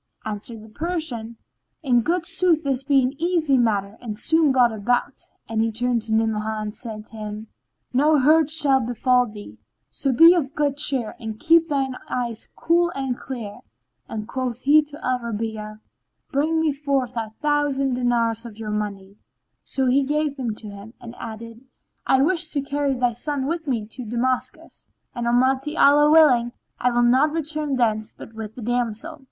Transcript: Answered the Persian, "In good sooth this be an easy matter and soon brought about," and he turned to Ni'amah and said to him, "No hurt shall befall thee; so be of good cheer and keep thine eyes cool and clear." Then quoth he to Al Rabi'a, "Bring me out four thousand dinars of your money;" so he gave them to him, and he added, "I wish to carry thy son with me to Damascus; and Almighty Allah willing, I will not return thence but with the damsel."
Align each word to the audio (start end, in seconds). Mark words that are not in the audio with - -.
Answered 0.25 0.63
the 0.63 0.69
Persian, 0.69 1.37
"In 1.83 2.01
good 2.01 2.25
sooth 2.25 2.63
this 2.63 2.83
be 2.83 3.03
an 3.03 3.13
easy 3.21 3.55
matter 3.55 3.99
and 4.01 4.19
soon 4.19 4.51
brought 4.51 4.71
about," 4.73 5.13
and 5.47 5.61
he 5.61 5.71
turned 5.71 6.01
to 6.01 6.13
Ni'amah 6.15 6.57
and 6.59 6.73
said 6.73 7.05
to 7.05 7.17
him, 7.17 7.49
"No 7.93 8.17
hurt 8.17 8.49
shall 8.49 8.79
befall 8.79 9.27
thee; 9.27 9.59
so 9.91 10.11
be 10.11 10.33
of 10.33 10.55
good 10.55 10.77
cheer 10.77 11.15
and 11.19 11.39
keep 11.39 11.67
thine 11.69 11.95
eyes 12.09 12.49
cool 12.55 12.89
and 12.95 13.15
clear." 13.15 13.59
Then 14.09 14.25
quoth 14.25 14.61
he 14.61 14.81
to 14.85 15.05
Al 15.05 15.19
Rabi'a, 15.19 15.79
"Bring 16.31 16.59
me 16.59 16.69
out 16.69 16.75
four 16.83 17.05
thousand 17.07 17.93
dinars 17.93 18.43
of 18.43 18.57
your 18.57 18.71
money;" 18.71 19.17
so 19.61 19.85
he 19.85 20.01
gave 20.03 20.35
them 20.35 20.55
to 20.55 20.67
him, 20.67 20.95
and 20.99 21.13
he 21.13 21.19
added, 21.21 21.61
"I 22.07 22.23
wish 22.23 22.47
to 22.53 22.61
carry 22.63 22.95
thy 22.95 23.13
son 23.13 23.45
with 23.45 23.67
me 23.67 23.85
to 23.89 24.03
Damascus; 24.05 24.87
and 25.13 25.27
Almighty 25.27 25.77
Allah 25.77 26.09
willing, 26.09 26.53
I 26.79 26.89
will 26.89 27.03
not 27.03 27.33
return 27.33 27.75
thence 27.75 28.15
but 28.17 28.33
with 28.33 28.55
the 28.55 28.63
damsel." 28.63 29.19